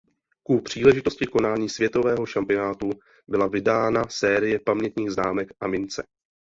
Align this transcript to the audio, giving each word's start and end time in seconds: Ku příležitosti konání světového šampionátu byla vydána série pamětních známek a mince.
Ku 0.43 0.61
příležitosti 0.61 1.25
konání 1.25 1.69
světového 1.69 2.25
šampionátu 2.25 2.89
byla 3.27 3.47
vydána 3.47 4.03
série 4.09 4.59
pamětních 4.59 5.11
známek 5.11 5.49
a 5.59 5.67
mince. 5.67 6.03